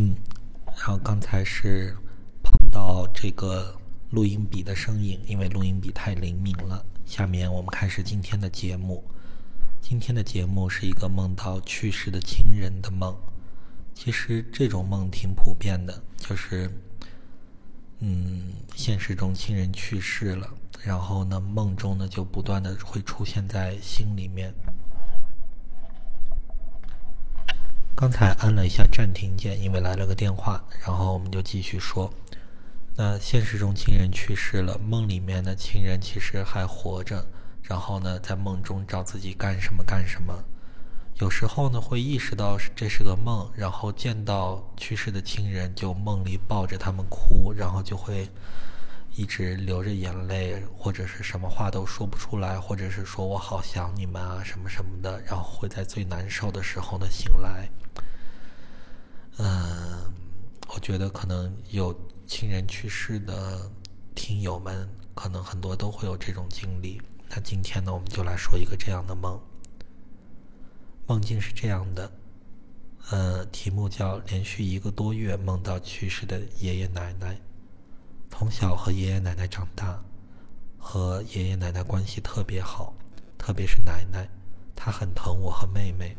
[0.00, 0.14] 嗯，
[0.76, 1.92] 然后刚才是
[2.40, 3.76] 碰到这个
[4.10, 6.86] 录音笔的声音，因为录音笔太灵敏了。
[7.04, 9.02] 下面我们开始今天的节目。
[9.80, 13.12] 今天的节目是一个梦到去世的亲人的梦。
[13.92, 16.70] 其实这种梦挺普遍的，就是
[17.98, 20.48] 嗯，现实中亲人去世了，
[20.80, 24.54] 然后呢，梦中呢就不断的会出现在心里面。
[28.00, 32.08] 刚才按了一下暂停键，因为来了个电话，然后我们就继续说。
[32.94, 37.26] 那现实中亲人去世了，梦里面的亲人其实还活着，
[37.60, 40.32] 然后呢，在梦中找自己干什么干什么。
[41.16, 48.28] 有时候呢，会意识到这是个梦，然后见到去世的亲人，就梦里抱着他们哭，然后就会
[49.18, 57.68] 一直流着眼泪，或者是什么话都说不出来，或者是说我好想你们啊什么什么的，然后会在最难受的时候呢醒来。
[59.38, 60.14] 嗯，
[60.68, 61.92] 我觉得可能有
[62.28, 63.68] 亲人去世的
[64.14, 67.02] 听友们，可能很多都会有这种经历。
[67.28, 69.36] 那今天呢，我们就来说一个这样的梦。
[71.08, 72.12] 梦境是这样的，
[73.10, 77.36] 呃，题目叫“连续一个多月梦到去世的爷爷奶奶”。
[78.38, 80.00] 从小和爷爷奶奶长大，
[80.78, 82.94] 和爷爷奶奶关系特别好，
[83.36, 84.28] 特别是奶奶，
[84.76, 86.16] 她很疼我和妹妹。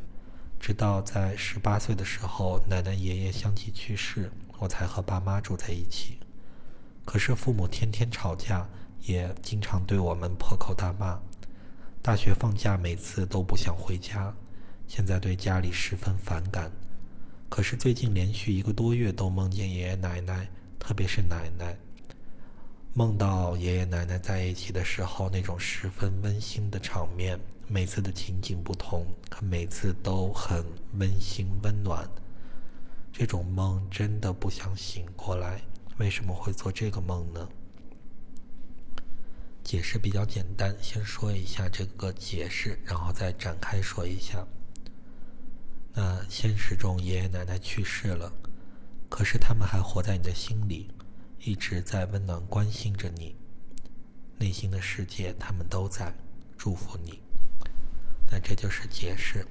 [0.60, 6.20] 直到在十八岁的时候，奶奶爷爷相继去世，我才和爸妈住在一起。
[7.06, 8.68] 可是父母天天吵架，
[9.04, 11.18] 也经常对我们破口大骂。
[12.02, 14.36] 大学放假，每次都不想回家，
[14.90, 16.70] 现在对家里十分反感。
[17.48, 21.78] 可是最近连续一个多月都梦见爷爷奶奶，特别是奶奶，
[23.00, 27.40] 梦到爷爷奶奶在一起的时候，那种十分温馨的场面。
[27.66, 30.66] 每次的情景不同，可每次都很
[30.98, 32.06] 温馨温暖。
[33.14, 35.62] 这种梦真的不想醒过来。
[35.98, 37.48] 为什么会做这个梦呢？
[39.64, 44.46] 解释比较简单，先说一下这个解释，然后再展开说一下。
[45.94, 48.30] 那现实中爷爷奶奶去世了，
[49.08, 50.92] 可是他们还活在你的心里，
[51.42, 53.36] 一直在温暖关心着你。
[54.38, 56.14] 内心的世界，他们都在
[56.58, 57.22] 祝福你。
[58.32, 59.46] 那这就是解释。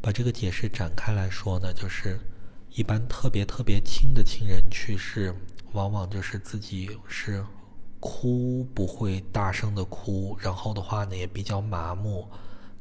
[0.00, 2.18] 把这个解释展开来说呢，就是
[2.70, 5.34] 一般特别特别亲的亲人去世，
[5.72, 7.44] 往往就是自己是
[8.00, 12.28] 哭不会大声的哭，然后的话呢也比较麻木，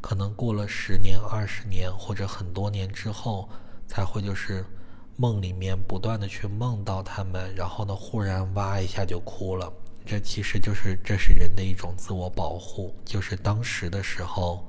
[0.02, 3.50] 可能过了十年、二十年或者很多年之后，
[3.88, 4.66] 才会就是
[5.16, 9.72] 梦里面不断的去梦到他们，然后呢忽然哇一下就哭了。
[10.06, 14.68] 这其实就是这是人的一种自我保护，就是当时的时候。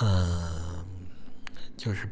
[0.00, 0.84] 嗯，
[1.76, 2.08] 就是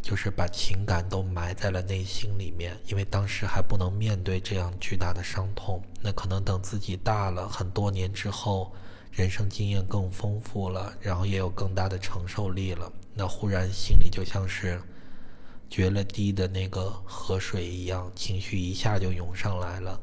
[0.00, 5.82] 就是把情感都埋在了内心里面，因为当时还不能面对这样巨大的伤痛。
[6.00, 8.72] 那可能等自己大了很多年之后，
[9.10, 14.80] 人生经验更丰富了，然后也有更大的承受力了，那忽然心里就像是
[15.68, 20.00] 决了堤的那个河水一样，情绪一下就涌上来了。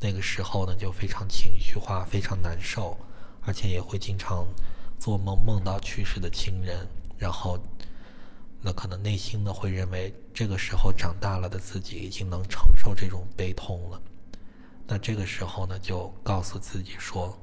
[0.00, 2.96] 那个时候呢，就非常情绪化，非常难受，
[3.42, 4.46] 而且也会经常。
[4.96, 6.86] 做梦梦到去世的亲人，
[7.18, 7.58] 然后，
[8.62, 14.00] 那可能内心呢会认为这个时候长大了的自己已经能承受这种悲痛了。
[14.86, 17.38] 那这个时候呢，就告诉自己说，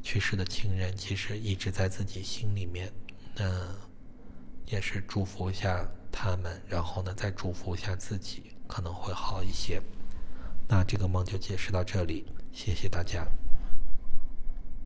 [0.00, 2.92] 去世的亲人其实一直在自己心里面。
[3.34, 3.66] 那
[4.66, 5.84] 也是祝福一下
[6.22, 9.80] 他们，然后呢再祝福一下自己，可能会好一些。
[10.68, 13.26] 那这个梦就解释到这里，谢谢大家。